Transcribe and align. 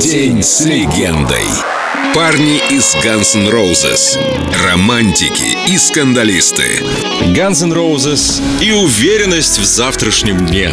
День 0.00 0.42
с 0.42 0.60
легендой. 0.62 1.44
Парни 2.14 2.60
из 2.70 2.94
Guns 2.96 3.36
N' 3.36 3.48
Roses. 3.48 4.18
Романтики 4.64 5.56
и 5.70 5.76
скандалисты. 5.76 6.82
Guns 7.34 7.62
N' 7.62 7.72
Roses 7.72 8.42
и 8.60 8.72
уверенность 8.72 9.58
в 9.58 9.64
завтрашнем 9.64 10.46
дне. 10.46 10.72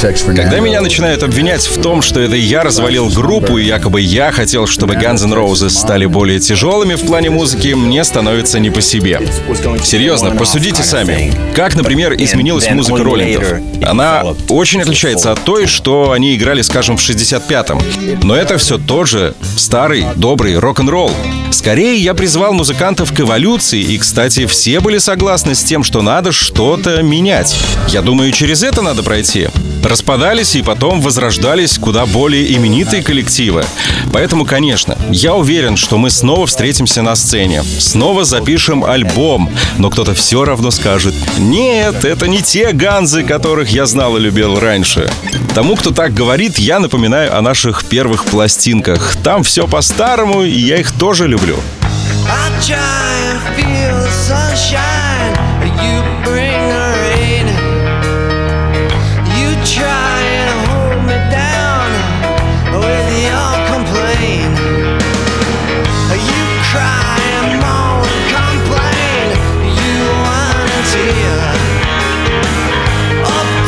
Когда 0.00 0.58
меня 0.60 0.80
начинают 0.80 1.22
обвинять 1.22 1.62
в 1.66 1.80
том, 1.80 2.02
что 2.02 2.20
это 2.20 2.34
я 2.34 2.62
развалил 2.62 3.08
группу 3.08 3.58
и 3.58 3.64
якобы 3.64 4.00
я 4.00 4.32
хотел, 4.32 4.66
чтобы 4.66 4.94
Guns 4.94 5.24
N' 5.24 5.34
Roses 5.34 5.70
стали 5.70 6.06
более 6.06 6.40
тяжелыми 6.40 6.94
в 6.94 7.04
плане 7.06 7.30
музыки, 7.30 7.74
мне 7.74 8.02
становится 8.04 8.58
не 8.58 8.70
по 8.70 8.80
себе. 8.80 9.20
Серьезно, 9.82 10.30
посудите 10.32 10.82
сами. 10.82 11.32
Как, 11.54 11.74
например, 11.76 12.14
изменилась 12.14 12.68
музыка 12.70 13.02
роллингов? 13.02 13.60
Она 13.82 14.24
очень 14.48 14.80
отличается 14.80 15.32
от 15.32 15.44
той, 15.44 15.66
что 15.66 16.12
они 16.12 16.34
играли, 16.34 16.62
скажем, 16.62 16.96
в 16.96 17.00
65-м. 17.00 17.80
Но 18.22 18.34
это 18.34 18.58
все 18.58 18.78
тот 18.78 19.08
же 19.08 19.34
старый, 19.56 20.06
добрый 20.16 20.58
рок-н-ролл. 20.58 21.10
Скорее, 21.50 21.98
я 21.98 22.14
призвал 22.14 22.52
музыкантов 22.54 23.12
к 23.12 23.20
эволюции, 23.20 23.80
и, 23.80 23.98
кстати, 23.98 24.46
все 24.46 24.80
были 24.80 24.98
согласны 24.98 25.54
с 25.54 25.62
тем, 25.62 25.84
что 25.84 26.02
надо 26.02 26.32
что-то 26.32 27.02
менять. 27.02 27.56
Я 27.88 28.02
думаю, 28.02 28.32
через 28.32 28.62
это 28.62 28.82
надо 28.82 29.02
пройти. 29.02 29.48
Распадались 29.82 30.56
и 30.56 30.62
потом 30.62 31.00
возрождались 31.00 31.78
куда 31.78 32.06
более 32.06 32.54
именитые 32.56 33.02
коллективы. 33.02 33.64
Поэтому, 34.12 34.44
конечно, 34.44 34.96
я 35.10 35.34
уверен, 35.34 35.76
что 35.76 35.98
мы 35.98 36.10
снова 36.10 36.46
встретимся 36.46 37.02
на 37.02 37.14
сцене. 37.14 37.62
Снова 37.78 38.24
запишем 38.24 38.84
альбом. 38.84 39.50
Но 39.78 39.90
кто-то 39.90 40.14
все 40.14 40.44
равно 40.44 40.70
скажет, 40.70 41.14
нет, 41.38 42.04
это 42.04 42.28
не 42.28 42.42
те 42.42 42.72
ганзы, 42.72 43.24
которых 43.24 43.70
я 43.70 43.86
знал 43.86 44.16
и 44.16 44.20
любил 44.20 44.58
раньше. 44.58 45.10
Тому, 45.54 45.76
кто 45.76 45.90
так 45.90 46.14
говорит, 46.14 46.58
я 46.58 46.78
напоминаю 46.78 47.36
о 47.36 47.42
наших 47.42 47.84
первых 47.84 48.24
пластинках. 48.24 49.16
Там 49.22 49.42
все 49.42 49.66
по-старому, 49.66 50.42
и 50.42 50.58
я 50.58 50.78
их 50.78 50.92
тоже 50.92 51.28
люблю. 51.28 51.56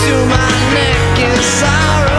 to 0.06 0.26
my 0.26 0.50
neck 0.74 1.18
is 1.18 1.44
sorrow. 1.44 2.13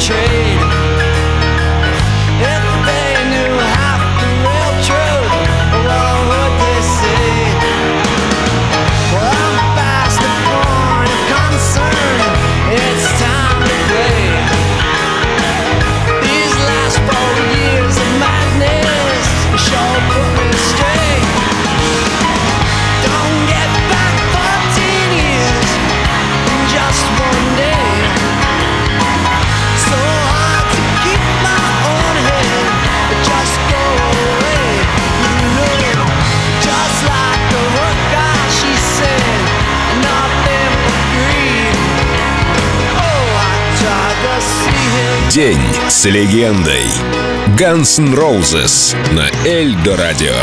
the. 0.00 0.33
День 45.30 45.60
с 45.88 46.04
легендой. 46.04 46.84
Guns 47.56 47.98
N' 47.98 48.14
Roses 48.14 48.94
на 49.12 49.28
Эльдо 49.48 49.96
Радио. 49.96 50.34